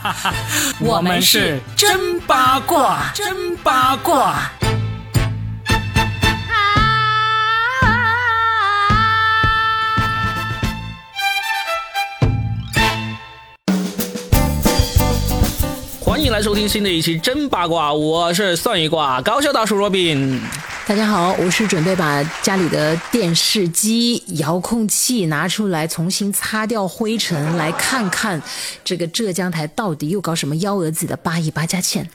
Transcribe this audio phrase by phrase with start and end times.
[0.80, 4.50] 我们是真八卦，真八卦。
[16.00, 20.40] 欢迎来收听新的一期真八卦，我是算一卦高校大叔罗宾。
[20.92, 28.42] 大家好，我是准备把家里的电视机、遥控器拿出来重新擦掉灰尘，来看看
[28.84, 32.06] 这个浙江台到底又搞什么幺蛾子的八亿八加欠。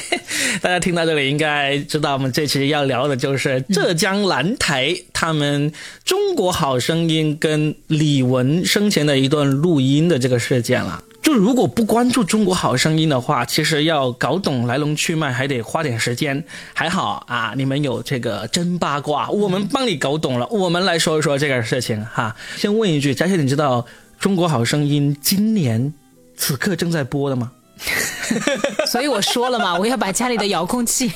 [0.62, 5.70] 大家听到这里应该知道，我们这期要聊的就是浙江蓝台他们
[6.02, 11.04] 《中国好声音》跟李玟生前的一段录音的这个事件了。
[11.34, 16.42] 如果不关注《中国好声音》的话，其实要搞懂来龙去脉还得花点时间。
[16.72, 20.46] 还好啊，你们有这个真八卦，我们帮你搞懂了。
[20.48, 22.34] 我们来说一说这个事情哈。
[22.56, 23.82] 先问一句，佳倩，你知道
[24.18, 25.92] 《中国好声音》今年
[26.36, 27.50] 此刻正在播的吗？
[28.86, 31.12] 所以我说了嘛，我要把家里的遥控器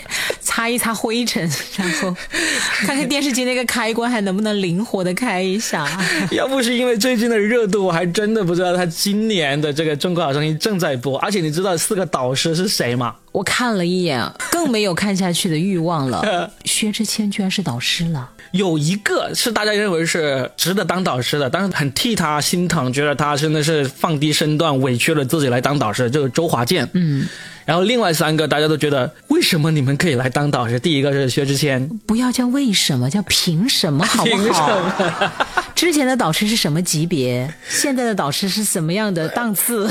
[0.58, 1.40] 擦一擦灰尘，
[1.76, 2.12] 然后
[2.84, 5.88] 看看电视机那个开关还能不能灵活的开一下。
[6.32, 11.16] 要不是因为最近的热度，我还真的不知道他今年的这个《中国好声音》正在播。
[11.20, 13.14] 而且你知道四个导师是谁吗？
[13.30, 16.50] 我看了一眼，更没有看下去的欲望了。
[16.66, 18.28] 薛之谦居然是导师了。
[18.50, 26.88] 有一个是大家认为是值得当导师的，但是很替他心疼，觉得他真的是放低身段，委屈了自己来当导师，就是周华健。
[26.94, 27.28] 嗯，
[27.68, 30.80] 然后另外三个大家都觉得，为什么你们可以来当导师？
[30.80, 34.80] 第一个是薛之谦，不要叫为什么，叫凭什么，好不凭什好？
[34.80, 35.32] 么？
[35.76, 37.52] 之前的导师是什么级别？
[37.68, 39.86] 现在的导师是什么样的档次？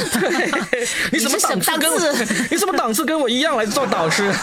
[1.13, 1.99] 你什么档档次跟我？
[1.99, 2.47] 次？
[2.49, 4.33] 你什么档次跟我一样来做导师？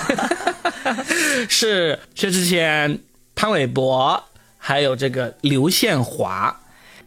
[1.48, 2.96] 是薛之谦、
[3.34, 4.22] 潘玮柏，
[4.58, 6.56] 还有这个刘宪华。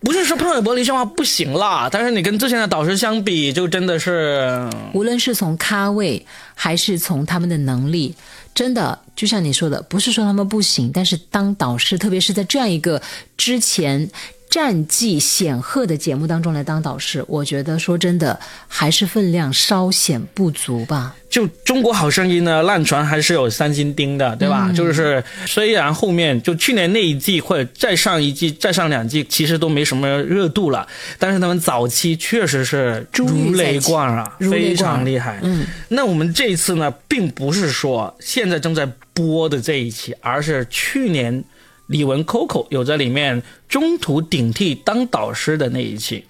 [0.08, 8.16] 不是说潘玮柏、刘宪华不行啦，但是你跟之前的导师相比，就真的是无论是从咖位还是从他们的能力，
[8.56, 13.02] 真的就像你说的，不是说他们不行，但是当导师，特别是在这样一个
[13.36, 14.10] 之前
[14.58, 21.16] 战绩显赫的节目当中来当导师，我觉得说真的还是分量稍显不足吧。
[21.30, 24.72] 就中国好声音呢，烂船还是有三星钉的，对吧？
[24.76, 30.88] 就是虽然后面就去年那一季或者再上一季、再上两季，其实都没什么热度了，
[31.20, 35.40] 但是他们早期确实是如雷贯耳，啊非常厉害。
[35.44, 41.44] 嗯，那我们这一次呢，并不是说现在正在播的这一期，而是去年
[41.88, 46.26] 李玟 Coco 有在里面中途顶替当导师的那一期。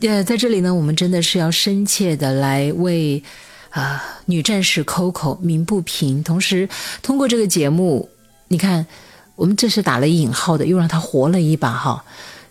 [0.00, 3.22] 呃，在这里呢，我们真的是要深切的来为
[3.70, 6.68] 啊、女战士 Coco 鸣不平，同时
[7.02, 8.08] 通过这个节目，
[8.48, 8.86] 你看，
[9.34, 12.04] 我们这是打了引号的，又让她活了一把哈。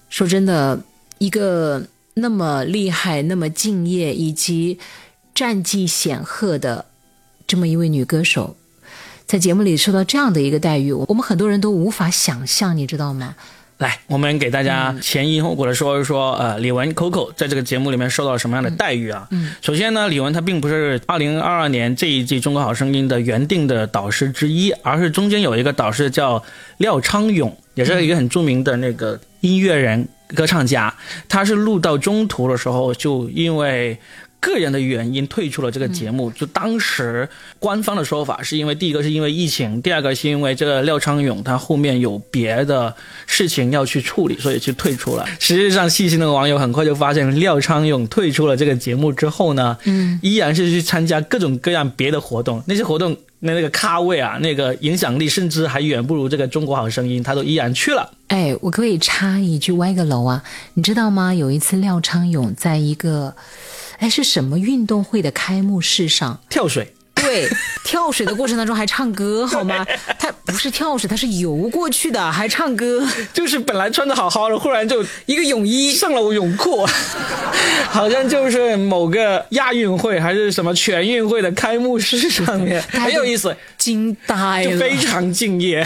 [0.10, 0.80] 说真的，
[1.18, 1.84] 一个
[2.14, 4.80] 那么厉害、那么敬业以及
[5.34, 6.86] 战绩显赫的
[7.48, 8.56] 这么一位女歌手，
[9.28, 13.36] 在节目里受到这样的一个待遇，我们很多人都无法想象，你知道吗？
[13.80, 19.28] 来，我们给大家前因后果的说一说，呃，李玟 Coco 在这个节目里面受到什么样的待遇啊？
[19.32, 26.42] 嗯首先呢，李玟她并不是二零二二年这一季《中国好声音》的原定的导师之一，而是中间有一个导师叫
[26.78, 30.96] 廖昌永，也是一个很著名的那个音乐人、歌唱家。
[31.28, 34.00] 他是录到中途的时候，就因为
[34.40, 36.30] 个人的原因退出了这个节目。
[36.32, 37.28] 就当时
[37.60, 42.94] 官方的说法是因为第一个是因为疫情，第二个是因为这个廖昌永他后面有别的
[43.26, 45.26] 事情要去处理，所以去退出了。
[45.40, 53.16] 实际上，细心的网友很快就发现，廖昌永退出了这个节目之后呢，嗯，依然是去参加各种各样别的活动，那些活动。
[53.40, 58.10] 那那个咖位啊，那个影响力甚至还远不如这个《中国好声音》，他都依然去了。
[58.30, 60.42] 哎，我可以插一句歪个楼啊？
[60.74, 61.32] 你知道吗？
[61.32, 63.36] 有一次廖昌永在一个，
[64.00, 67.50] 哎是什么运动会的开幕式上，跳水，对，
[67.84, 69.86] 跳水的过程当中还唱歌，好吗？
[70.20, 75.94] 他不是跳水，他是游过去的，还唱歌，就是本来穿的好好的，忽然就一个泳衣。
[75.96, 76.86] 上了泳裤，
[77.90, 85.86] 好像就是某个亚运会还是什么全运会的开幕式上面，很有意思，惊呆了，就非常敬业。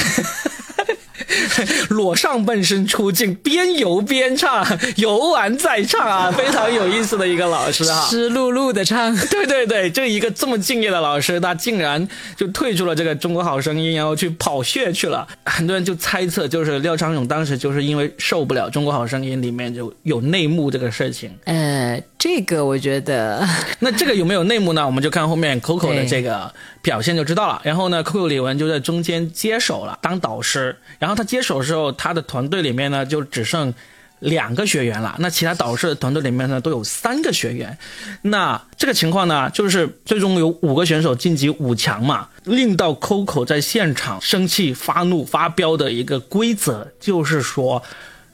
[1.90, 4.66] 裸上半身出镜，边游边唱，
[4.98, 8.08] 游完再唱啊， 非常有意思的一个老师啊。
[8.10, 9.16] 湿漉漉的唱。
[9.28, 15.28] 对 对对，这一个这么敬业的老师，他竟然就退出了这个《中国好声音》，然后去跑穴去了。
[15.46, 21.31] 很多人就猜测，就是廖昌永当时就是因为受不了《中国好声音》里面就有内幕这个事情。
[21.46, 23.48] 呃，这个我觉得，
[23.80, 24.86] 那这个有没有内幕呢？
[24.86, 27.62] 我们就看后面 Coco 的这个表现就知道了。
[27.64, 30.76] 然后呢，Coco 李玟就在中间接手了，当导师。
[30.98, 33.74] 然后他接手的时候，他的团队里面呢就只剩
[34.19, 37.77] 两个学员了，那其他导师的团队里面呢都有三个学员，
[38.21, 47.83] 那这个情况呢，就是最终有五个选手晋级五强嘛，令到 Coco 在现场生气发怒发飙的一个规则就是说，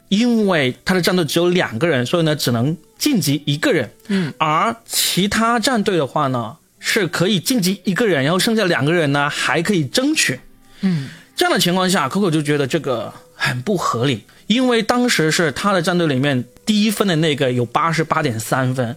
[0.10, 10.40] 因为他的战队只有两个人，所以呢只能晋级一个人，嗯，而其他战队的话呢是可以晋级一个人，然后剩下两个人呢还可以争取，
[10.82, 18.96] 嗯，这样的情况下，Coco 就觉得这个很不合理，因为当时是他的战队里面第一分的那个有八十八点三分，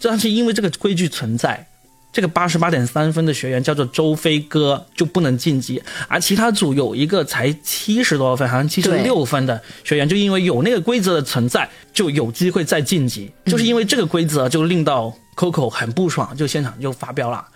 [0.00, 1.66] 但是因为这个规矩存在，
[2.12, 13.30] 这个八十八点三分的学员叫做周飞哥就不能晋级，而其他组有一个才七十多分，好像七十六分的学员，就因为有那个规则的存在，就有机会再晋级。
[13.46, 17.46] 就是因为这个规则，就令到 Coco 很不爽，就现场就发飙了。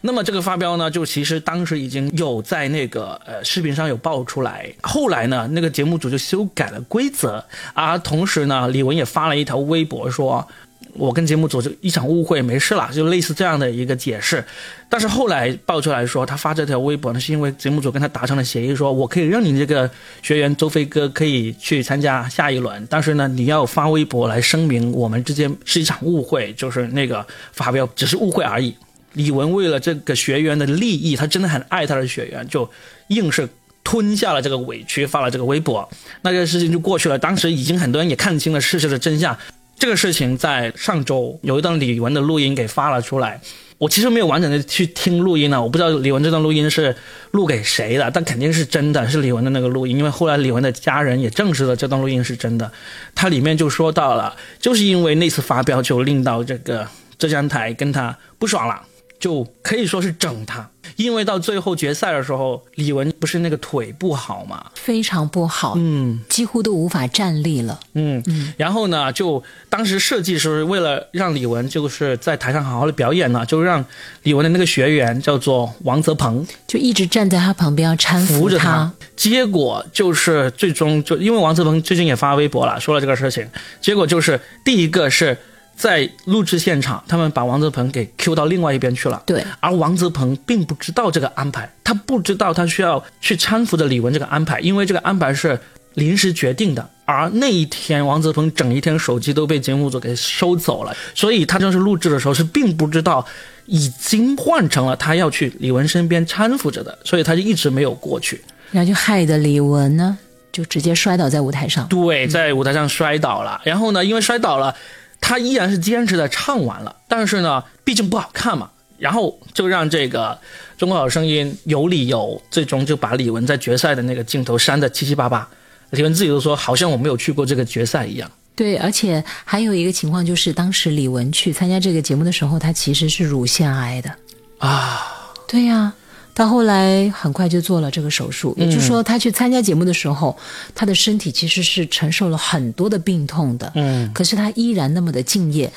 [0.00, 10.46] 那么这个发飙呢，就其实当时已经有在那个呃视频上有爆出来，后来呢，那个节目组就修改了规则，而同时呢，李玟也发了一条微博说。
[10.94, 14.44] 我跟节目组就一场误会，没事了，就类似这样的一个解释。
[14.88, 19.88] 但是后来爆出来说，他发这条微博呢，是因为节目组跟他达成了协议，说我可以让你这个
[20.22, 28.74] 学员周飞哥可以去参加下一轮，但是呢，你要发微博来声明我们之间是一场误会，就是那个发飙只是误会而已。
[29.14, 32.68] 李玟为了这个学员的利益，他真的很爱他的学员，就
[33.08, 33.48] 硬是
[33.82, 35.88] 吞下了这个委屈，发了这个微博，
[36.22, 37.18] 那个事情就过去了。
[37.18, 39.36] 当时已经很多人也看清了事实的真相。
[39.78, 43.40] 这个事情在上周有一段李玟的录音给发了出来，
[43.78, 46.94] 我其实没有完整的去听录音呢，我不知道李玟这段录音是
[47.30, 52.70] 录给谁的，但肯定是真的，是李玟的那个录音，因为后来李玟的家人也证实了这段录音是真的，
[53.14, 56.84] 他里面就说到了，就是因为那次发飙就令到这个
[57.16, 58.82] 浙江台跟他不爽了。
[59.18, 66.20] 就可以说是整他，因为到最后决赛的时候，李玟不是那个腿不好嘛，非常不好，嗯。
[66.28, 67.80] 几乎都无法站立了。
[67.94, 68.22] 嗯。
[68.26, 73.84] 嗯，然后呢，就当时设计是为了让李玟就是在台上好好的表演呢，就让
[74.22, 76.46] 李玟的那个学员叫做王泽鹏。
[76.66, 83.48] 就一直站在他旁边要搀扶扶着他，结果就是最终就因为王泽鹏最近也发微博了，说了这个事情，
[83.80, 85.36] 结果就是第一个是
[85.78, 89.22] 在录制现场，他们把王泽鹏给 Q 到另外一边去了。
[89.24, 95.58] 对，而王泽鹏并不知道这个安排，他不知道他需要去搀扶着李玟这个安排，因为这个安排是
[95.94, 96.90] 临时决定的。
[97.04, 103.24] 而那一天，王泽鹏整一天手机都被节目组给收走了，所以他当时录制的时候是并不知道
[103.66, 108.42] 已经换成了他要去李玟身边搀扶着的，所以他就一直没有过去。
[108.72, 110.18] 然后就害得李玟呢
[110.52, 111.86] 就直接摔倒在舞台上。
[111.88, 113.60] 对，在舞台上摔倒了。
[113.64, 114.74] 然后呢，因为摔倒了，
[115.20, 120.38] 他依然是坚持的唱完了，但是呢，毕竟不好看嘛，然后就让这个
[120.78, 125.48] 《中国好声音》有理由，最终就把李玟在决赛的那个镜头删的七七八八。
[125.90, 128.30] 李玟自己都说，好像我没有去过这个决赛一样。
[128.54, 134.12] 对，而且还有一个情况就是，当时李玟去参加这个节目的时候，她其实是乳腺癌的。
[134.58, 135.92] 啊，对呀、
[136.38, 140.38] 她后来很快就做了这个手术，也就是说，他去参加节目的时候，
[140.72, 143.72] 他的身体其实是承受了很多的病痛的。
[143.74, 145.68] 嗯，可是他依然那么的敬业。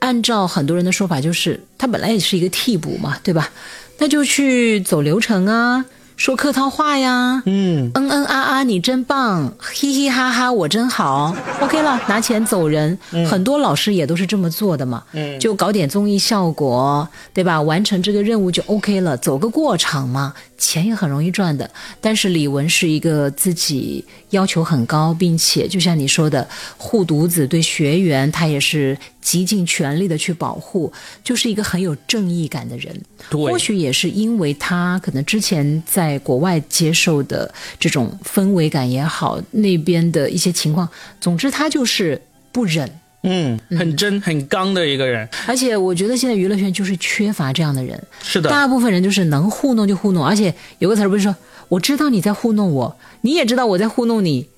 [0.00, 3.50] 按照很多人的说法，就是他本来也是一个替补嘛，对吧？
[3.96, 5.82] 那就去走流程啊，
[6.20, 7.42] 说客套话呀。
[7.46, 9.50] 嗯，嗯嗯啊啊，你真棒！
[9.72, 11.34] 嘻嘻哈哈，我真好。
[11.62, 12.98] OK 了，拿钱走人。
[13.26, 15.02] 很多老师也都是这么做的嘛。
[15.12, 17.62] 嗯就搞点综艺效果，对吧？
[17.62, 21.70] 完成这个任务就 OK 了，走个过场嘛，钱也很容易赚的。
[22.02, 26.46] 但是李玟是一个自己要求很高，并且就像你说的，
[26.76, 32.94] 护犊子对学员，他也是极尽全力的去保护，就是一个很有正义感的人。
[33.28, 40.88] 对或许也是因为他可能之前在国外接受的这种氛围感也好，那边的一些情况，
[41.20, 42.90] 总之他就是不忍。
[43.22, 45.28] 嗯，很真很刚的一个人。
[45.46, 51.36] 而且我觉得现在娱乐圈就是缺乏这样的人，是的，大部分人就是能糊弄就糊弄，而且有个词儿不是说，
[51.68, 54.48] 我知道你在糊弄我，你也知道我在糊弄你，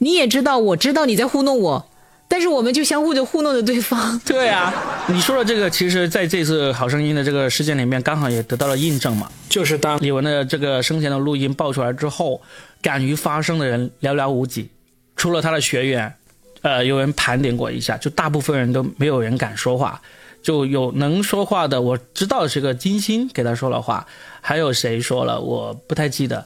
[0.00, 1.88] 你也知道我知道你在糊弄我，
[2.32, 4.18] 但是我们就相互的糊弄着对方。
[4.24, 4.72] 对啊，
[5.06, 9.30] 你说的这个，其实在这次《好声音》的这个事件里面，刚好也得到了印证嘛。
[9.50, 12.40] 就是当李玟的这个生前的录音爆出来之后，
[12.80, 14.70] 敢于发声的人寥寥无几，
[15.14, 16.14] 除了他的学员，
[16.62, 20.00] 呃，有人盘点过一下，就大部分人都没有人敢说话。
[20.42, 24.06] 就有能说话的，我知道是个金星给他说了话，
[24.40, 26.44] 还有谁说了，我不太记得。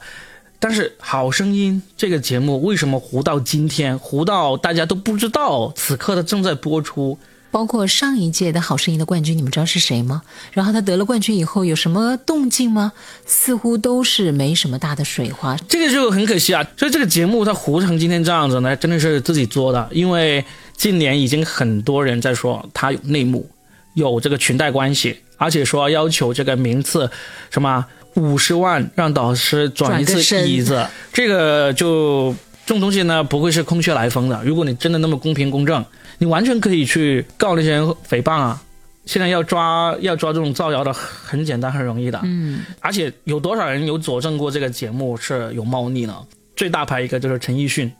[0.59, 7.17] 但是《好声音》这个节目为什么糊到今天，糊到大家都不知道此刻它正在播出？
[7.49, 10.21] 包括上一届的好声音的冠军，你们知道是谁吗？
[10.51, 12.91] 然后他得了冠军以后有什么动静吗？
[13.25, 15.55] 似乎都是没什么大的水花。
[15.67, 16.67] 这个就很可惜啊。
[16.75, 19.87] 所以这个节目它糊成今天这样子呢，真的是自己作的。
[19.91, 20.43] 因为
[20.75, 23.49] 近年已经很多人在说他有内幕，
[23.93, 27.09] 有这个裙带关系，而且说要求这个名次
[27.49, 27.83] 什么
[28.17, 34.41] 五十万让导师转一次椅子，这个就这种东西呢不会是空穴来风的。
[34.43, 35.85] 如果你真的那么公平公正。
[36.19, 38.59] 你完全可以去告那些人诽谤啊！
[39.05, 46.17] 现在要抓要抓这种造谣的很简单很容易的，嗯，而且有多少人有佐证过这个节目是有猫腻呢？
[46.55, 47.91] 最大牌一个就是陈奕迅。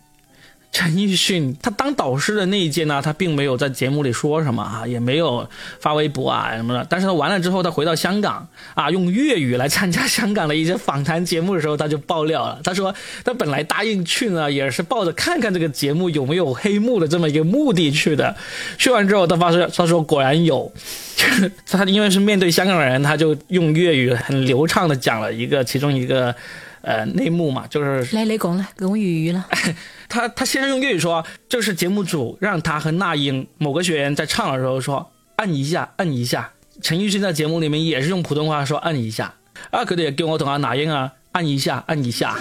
[0.72, 6.86] 陈奕迅他当导师的那一届呢，他并没有在节目里说什么啊，也没有发微博啊什么的。
[6.88, 12.60] 但是他完了之后，他回到香港啊，用粤语来参加香港的一些访谈节目的时候，他就爆料了。
[12.64, 12.94] 他说
[13.24, 18.36] 他本来答应去呢，也是抱着看看这个节目有没有黑幕的这么一个目的去的。
[18.78, 20.72] 去完之后，他发现他说果然有，
[21.66, 26.36] 他因为是面对香港人，他就用粤语很流畅的讲了一个其中一个。
[26.84, 29.46] 呃，内幕嘛，就是来雷公了，跟我语语了。
[30.10, 36.52] 他他先是用粤语说，就是节目组让他和那英某个学员在唱的时候说按一下，按一下。
[36.82, 39.34] 陈奕迅在节目里面也是用普通话说按一下，
[39.72, 42.36] 啊，可得给我同阿那英啊按一下，按一下。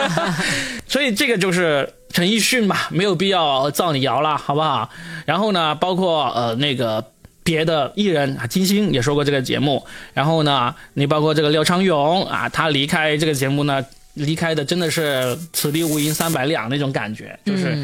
[0.86, 4.90] 所以这个就是陈奕迅嘛，没有必要造你谣了，好不好？
[5.26, 7.04] 然后呢，包括呃那个。
[7.42, 9.84] 别的艺人啊，金星也说过这个节目。
[10.12, 17.76] 然后呢，你包括这个廖昌永啊，他离开这个节目呢，离开的真的是此地无银三百两那种感觉，就是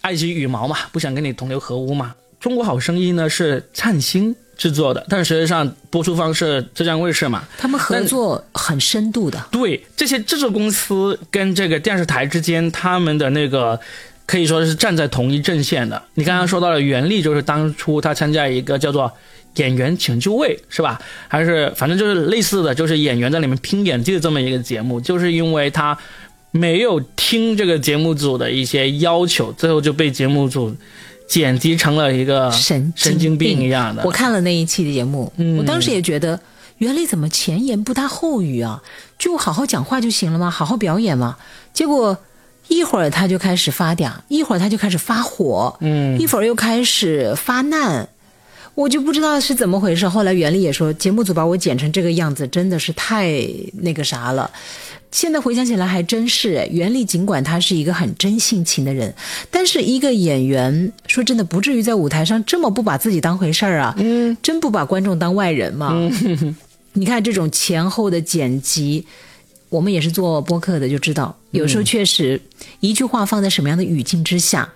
[0.00, 2.14] 爱惜羽毛嘛，不想跟你同流合污嘛。
[2.40, 9.42] 中国好声音呢是灿星制作的，但实际上播出方是浙江卫视嘛，他们合作很深度的。
[9.50, 13.78] 对这些制作公司跟这个电视台之间，他们的那个。
[14.30, 16.02] 可以说是站在同一阵线的。
[16.12, 19.04] 你刚刚说到了袁立，就是当初他参加一个叫做
[19.58, 20.98] 《演员请就位》，是吧？
[21.28, 25.00] 还是反正就是类似的，就是演员在里面拼演技的这么一个节目。
[25.00, 25.96] 就是因为他
[26.50, 30.74] 没有听这个节目组的一些要求，最后就被节目组
[31.28, 34.02] 剪辑成了一个神神经病一样的。
[34.04, 36.40] 我看了那一期的节目，我当时也觉得
[36.78, 38.82] 袁立怎么前言不搭后语啊？
[39.18, 40.50] 就好好讲话就行了吗？
[40.50, 41.36] 好好表演吗？
[41.72, 42.18] 结果。
[42.70, 48.06] 一会儿他就开始发嗲，一会儿他就开始发火，嗯，一会儿又开始发难，
[48.78, 50.08] 我就不知道是怎么回事。
[50.08, 53.28] 后来袁立也说，节目组把我剪成这个样子，真的是太
[53.72, 54.48] 那个啥了。
[55.10, 59.12] 现在回想起来还真是，袁立尽管他是一个很真性情的人，
[59.50, 65.92] 但是一个演员，说真的不至于在舞台上这么不把自己当回事儿啊，嗯，真不把观众当外人吗？
[66.92, 69.04] 你看这种前后的剪辑。
[69.70, 72.40] 我们也是做播客的，就知道有时候确实
[72.80, 74.72] 一句话放在什么样的语境之下。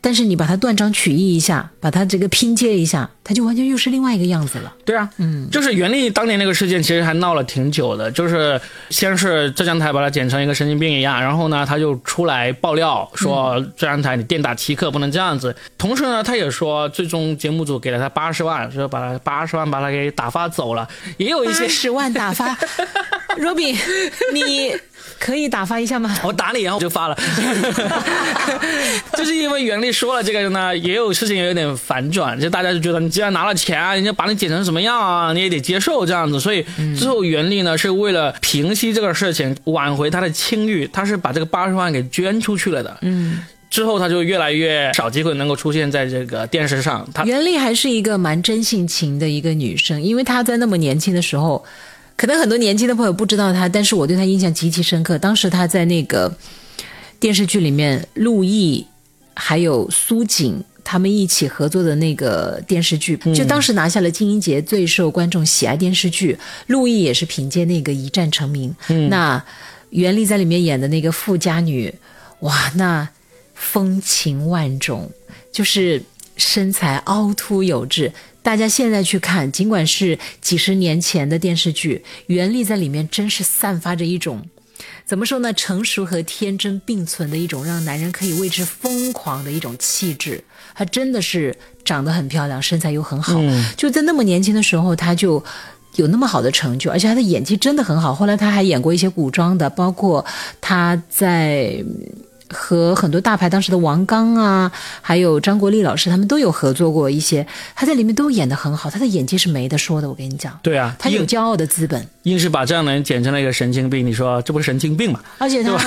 [0.00, 4.72] 但是你把它断章取义一下，把它这个拼接一下，它就完全又是另外一个样子了。
[4.84, 8.10] 对啊，嗯，就是袁立当年那个事件，其实还闹了挺久的。
[8.10, 15.54] 就是先是浙江台把他剪成一个神经病一样，然后呢，他就出来爆料说浙江台你电打欺客不能这样子。
[15.76, 20.88] 同时呢，他也说最终节目组给了他八十万，说把他八十万把他给打发走了。
[21.18, 22.56] 也有一些十万打发，，
[23.38, 23.76] Robin，
[24.32, 24.72] 你。
[25.20, 26.16] 可以打发一下吗？
[26.24, 27.16] 我打你，然后我就发了。
[29.16, 36.40] 就是因为袁立说了这个呢，也有事情有点反转，就大家就觉得你既然拿了钱，人家把你剪成什么样啊，你也得接受这样子。
[36.40, 36.64] 所以
[36.98, 42.96] 之后袁立呢是为了平息这个事情，挽回他的清誉，他是把这个八十万给捐出去了的。
[43.02, 47.06] 嗯，之后他就越来越少机会能够出现在这个电视上。
[47.12, 51.62] 他袁立还是一个蛮真性情的一个女生，因为她在那么年轻的时候。
[52.20, 55.16] 可能很多年轻的朋友不知道他，但是我对他印象极其深刻。
[55.16, 56.30] 当时他在那个
[57.18, 58.86] 电视剧里面，陆毅
[59.34, 66.38] 还有苏锦他们一起合作的那个电视剧，就当时拿下了金鹰节最受观众喜爱电视剧。
[66.66, 68.76] 陆毅也是凭借那个一战成名。
[69.08, 69.42] 那
[69.88, 71.94] 袁立在里面演的那个富家女，
[72.40, 73.08] 哇，那
[73.54, 75.10] 风情万种，
[75.50, 76.02] 就是
[76.36, 78.12] 身材凹凸有致。
[78.42, 84.42] 大家现在去看，尽管是几十年前的电视剧，袁立在里面真是散发着一种，
[85.04, 85.52] 怎么说呢？
[85.52, 90.42] 成熟和天真并存的一种，让男人可以为之疯狂的一种气质。
[90.74, 91.54] 她真的是
[91.84, 93.38] 长得很漂亮，身材又很好，
[93.76, 95.44] 就在那么年轻的时候，她就
[95.96, 98.14] 有那么好的成就，而且她的演技真的很好。
[98.14, 100.24] 后来她还演过一些古装的，包括
[100.60, 101.84] 她在
[102.50, 110.08] 和很多大牌当时的王刚啊，还有张国立老师，他们都有合作过一些，他在里面都演得很好，他的演技是没得说的。
[110.08, 115.20] 我跟你讲，对啊，他有骄傲的资本，硬是把这样的人剪成了一个神经病，你说这不是神经病吗？
[115.38, 115.78] 而且他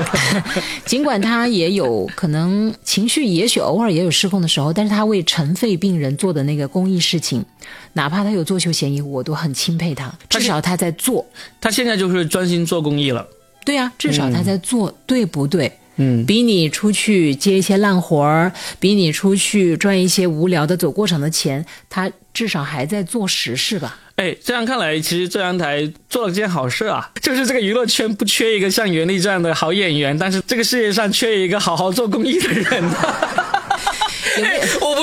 [0.86, 7.44] 尽管他也有可能情绪，也许偶尔也有失控的时候，但是他为尘肺病人做的那个公益事情，
[7.92, 11.24] 哪怕他有作秀嫌疑，我都很钦佩他，至少他在做。
[11.60, 13.26] 他现在就是专心做公益了。
[13.64, 15.72] 对呀、至少他在做，对不对？
[15.96, 23.98] 嗯，比你出去接一些烂活儿，比你出去赚一些无聊的走过场的钱，他至少还在做实事吧？
[24.16, 32.84] 哎，这样看来，其实浙江台做了件好事啊，就是这个娱乐圈不缺一个像袁立这样的好演员，但是这个世界上缺一个好好做公益的人。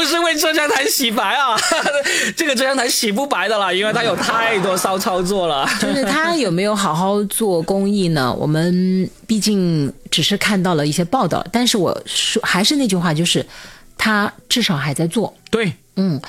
[0.09, 1.55] 是为浙江台洗白啊，
[2.35, 5.69] 这个浙江台洗不白的啦，因为他有太多骚操作了。
[5.79, 8.33] 就是他有没有好好做公益呢？
[8.33, 13.45] 我们毕竟只是看到了一些报道，但是我说还是那句话，就是
[13.97, 16.19] 他至少还在做，对，嗯，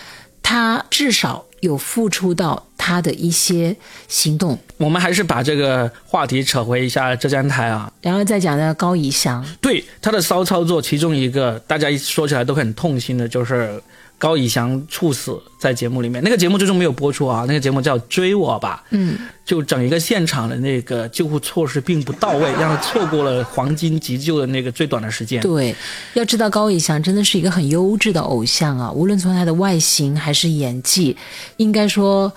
[0.42, 3.74] 他至少有付出到他的一些
[4.06, 4.58] 行动。
[4.80, 7.92] 我们还是把这个话题扯回一下浙江台啊。
[8.00, 13.78] 然后再讲的高以翔，对他的骚操作，其中一个大家一说起来都很痛心的，就是
[14.16, 16.22] 高以翔猝死在节目里面。
[16.24, 25.42] 那个节目最终没有播出啊，那个节目叫《追我吧》，嗯，就整一个现场的那个救护措施并不到位，让他错过了黄金急救的那个最短的时间。
[25.42, 25.74] 对，
[26.14, 31.14] 要知道高以翔真的是一个很优质的偶像啊，无论从他的外形还是演技，
[31.58, 32.32] 应该说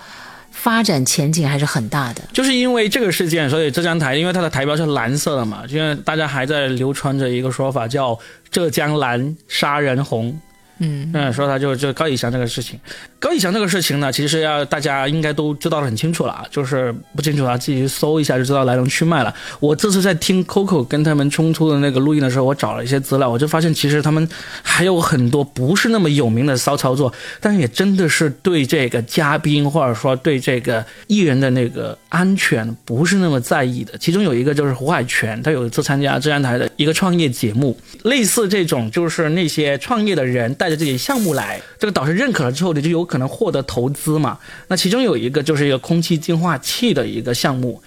[0.64, 2.22] 发展前景还是很大的。
[2.32, 8.18] 就是因为这个事件，所以浙江台因为它的台标是蓝色的嘛，因为大家还在流传着一个说法叫
[8.50, 10.40] “浙江蓝杀人红”。
[10.78, 12.78] 嗯，嗯，说他就就高以翔这个事情，
[13.18, 19.32] 高以翔这个事情呢，其实要大家应该都知道的很清楚了啊，就是不清楚啊，自己去搜一下就知道来龙去脉了。
[19.60, 24.28] 我这次在听 Coco 跟他们冲突的那个录音的时候，我找了一些资料，我就发现其实他们
[24.62, 33.96] 还有很多不是那么有名的骚操作，但是也真的是对这个嘉宾或者说对这个艺人的那个安全不是那么在意的。
[33.98, 44.38] 其中有一个就是胡海泉，他有一次参加浙江台的一个创业节目，类似这种就是那些创业的人带着自己项目来，这个导师认可了之后，你就有可能获得投资嘛。
[44.66, 47.82] 那其中有一个就是一个空气净化器的一个项目，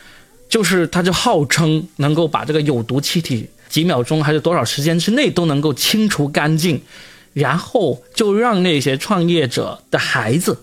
[0.47, 6.79] 就是它就号称能够把这个有毒气体几秒钟还是多少时间之内都能够清除干净，
[7.33, 10.55] 然后就让那些创业者的孩子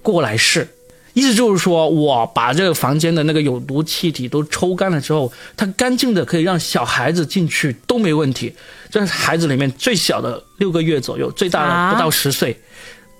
[0.00, 0.66] 过来试。
[1.12, 8.54] 意思就是说，我把这个房间的那个有毒气体都抽干了之后，它干净的可以让小孩子进去都没问题。
[8.90, 12.56] 这孩子里面最小的六个月左右，最大的不到十岁。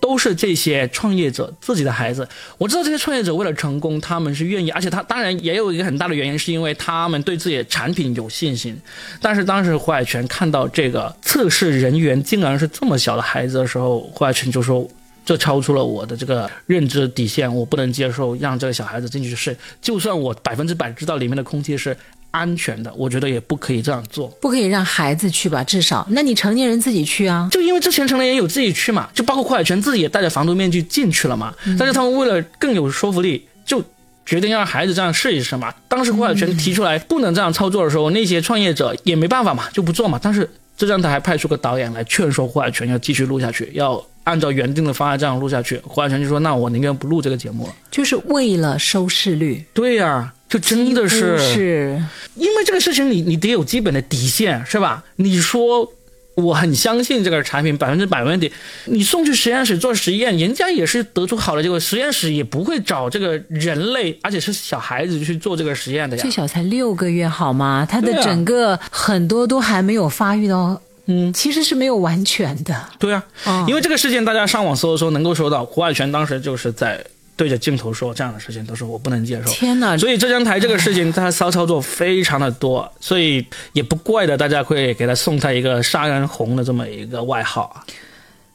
[0.01, 2.27] 都是这些创业者自己的孩子。
[2.57, 8.81] 我知道这些创业者为了成功，他们是愿意，而且他当然也有一个很大的原因，是因为他们对自己的产品有信心。
[9.21, 14.89] 但是当时胡海泉看到这个测试人员竟然是这么小的孩子的时候，胡海泉就说。
[15.31, 19.57] 这超出了我的这个认知底线，我不能接受让这个小孩子进去睡。
[19.81, 21.97] 就算我百分之百知道里面的空气是
[22.33, 24.27] 安全的，我觉得也不可以这样做。
[24.41, 25.63] 不可以让孩子去吧？
[25.63, 27.49] 至少，那你成年人自己去啊。
[27.53, 31.55] 就因为之前成年人有自己去嘛，就包括胡海泉自己也戴着防毒面具进去了嘛。
[31.79, 33.81] 但是他们为了更有说服力，就
[34.27, 35.73] 决定让孩子这样试一试嘛。
[35.87, 40.19] 当时胡海泉提出来不能这样操作的时候，那些创业者也没办法嘛，就不做嘛。
[40.21, 45.77] 但是浙江台还派出个导演来劝说胡海泉要继续录下去，要按照原定的方案这样录下去。
[45.85, 47.75] 胡海泉就说：“那我宁愿不录这个节目了。
[47.91, 52.03] 就是为了收视率”，对呀、就真的是是
[52.37, 55.03] 因为这个事情你，你得有基本的底线，是吧？
[55.17, 55.93] 你说
[56.37, 58.51] 我很相信这个产品百分之百没问题，
[58.87, 66.31] 你送去实验室做实验，人家也是得出好的结果，实验室也不会找这个人类，而且是小孩子去做这个实验的呀最。
[66.31, 67.87] 小才六个月，好吗？
[67.91, 70.81] 他的整个很多都还没有发育到，
[71.13, 72.89] 嗯，其实是没有完全的。
[73.01, 77.05] 对啊，哦因为这个事件，大家上网搜的时候能够搜到，胡海泉当时就是在
[77.37, 79.51] 对着镜头说这样的事情，都是我不能接受。
[79.51, 79.99] 天哪！
[79.99, 87.83] 所以浙江台这个事情，他骚操作非常的多，所以也不怪的，大家会给他送他一个“杀人红”的这么一个外号啊。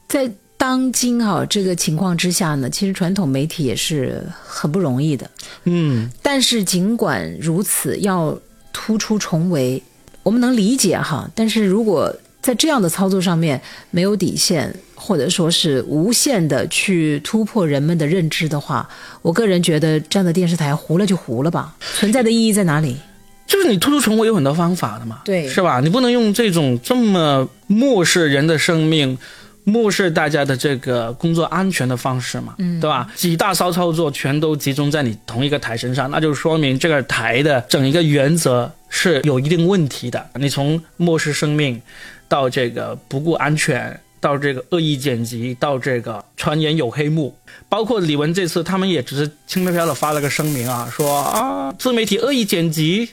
[0.08, 5.30] 在当今啊这个情况之下呢，其实传统媒体也是很不容易的。
[5.64, 8.40] 嗯，但是尽管如此，要
[8.72, 9.82] 突出重围，
[10.22, 11.30] 我们能理解哈。
[11.34, 12.16] 但是如果
[12.46, 18.88] 在这样的操作上面没有底线，或者说是无限的去突破人们的认知的话，
[19.24, 22.98] 我个人觉得这样的电视台糊了就糊了吧，存在的意义在哪里？
[23.48, 25.80] 就是你突出重围有很多方法的嘛，对是吧？
[25.80, 29.18] 你不能用这种这么漠视人的生命。
[29.68, 33.12] 漠视大家的这个工作安全的方式嘛，嗯，对吧？
[33.16, 40.24] 几大骚操作全都集中在你同一个台身上，那就说明这个台的整一个原则是有一定问题的。
[40.36, 41.82] 你从漠视生命，
[42.28, 47.36] 到这个不顾安全，到这个恶意剪辑，到这个传言有黑幕，
[47.70, 53.10] 包括李玟这次他们也只是轻飘飘的发了个声明啊，说啊自媒体恶意剪辑，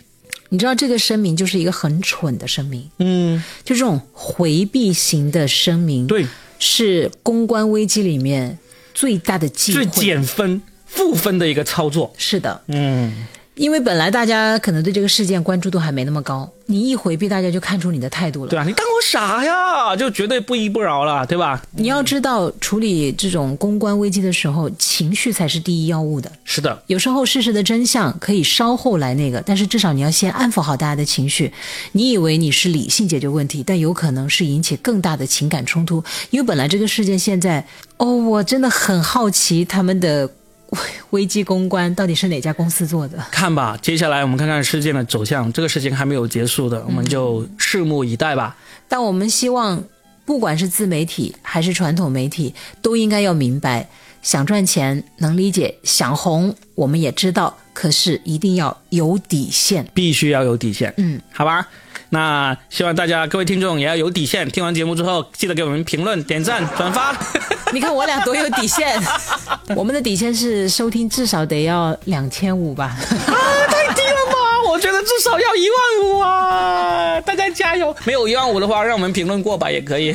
[0.49, 6.27] 你知道这个声明就是一个很蠢的声明，嗯，就这种回避型的声明，对，
[6.59, 8.59] 是公关危机里面
[8.95, 9.87] 最大的忌最。
[9.87, 18.51] 减分负分的一个操作，是的，嗯，因为本来大家可能对这个事件关注度还没那么高，你一回避，大家就看出你的态度了。
[18.51, 21.63] 对啊，你当我傻呀，就绝对不依不饶了，对吧？
[21.73, 26.33] 你要知道，处理这种公关危机的时候，情绪才是第一要务的。
[26.45, 31.53] 是的，有时候事实的真相可以稍后来那个，但是至少你要先安抚好大家的情绪。
[31.93, 36.03] 你以为你是理性解决问题，但有可能是引起更大的情感冲突。
[36.31, 37.67] 因为本来这个事件现在，
[37.99, 40.27] 哦，我真的很好奇他们的
[40.73, 40.79] 危
[41.23, 43.19] 危机公关到底是哪家公司做的。
[43.31, 45.53] 看吧，接下来我们看看事件的走向。
[45.53, 48.57] 这个事情还没有结束的，我们就拭目以待吧。
[48.89, 49.83] 但我们希望，
[50.25, 53.89] 不管是自媒体还是传统媒体，都应该要明白，
[54.23, 59.87] 想赚钱能理解，想红我们也知道，可是一定要有底线。
[59.95, 61.69] 必须要有底线，嗯，好吧？
[62.15, 64.47] 那希望大家各位听众也要有底线。
[64.51, 67.17] 听完节目之后，记得给我们评论、点赞、转发。
[67.73, 69.01] 你看我俩多有底线，
[69.75, 72.95] 我们的底线是收听至少得要两千五吧。
[72.99, 73.33] 啊
[73.69, 74.61] 太低了吧？
[74.69, 77.19] 我觉得至少要一万五啊！
[77.23, 77.97] 大家加油！
[78.05, 80.13] 没有一万五的话，让我们评论过吧，也可以。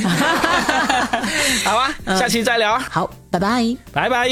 [1.66, 3.76] 好吧，下期再聊，好，拜拜。
[3.92, 4.30] 拜拜。